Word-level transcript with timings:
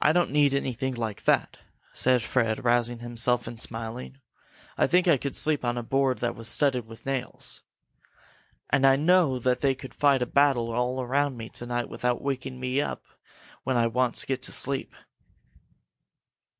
"I 0.00 0.10
don't 0.12 0.32
need 0.32 0.52
anything 0.52 0.94
like 0.94 1.22
that," 1.26 1.58
said 1.92 2.24
Fred, 2.24 2.64
rousing 2.64 2.98
himself 2.98 3.46
and 3.46 3.60
smiling. 3.60 4.18
"I 4.76 4.88
think 4.88 5.06
I 5.06 5.16
could 5.16 5.36
sleep 5.36 5.64
on 5.64 5.78
a 5.78 5.84
board 5.84 6.18
that 6.18 6.34
was 6.34 6.48
studded 6.48 6.86
with 6.88 7.06
nails! 7.06 7.62
And 8.70 8.84
I 8.84 8.96
know 8.96 9.38
that 9.38 9.60
they 9.60 9.76
could 9.76 9.94
fight 9.94 10.22
a 10.22 10.26
battle 10.26 10.72
all 10.72 11.00
around 11.00 11.36
me 11.36 11.48
to 11.50 11.66
night 11.66 11.88
without 11.88 12.20
waking 12.20 12.58
me 12.58 12.80
up 12.80 13.04
when 13.62 13.76
I 13.76 13.86
once 13.86 14.24
get 14.24 14.42
to 14.42 14.50
sleep." 14.52 14.92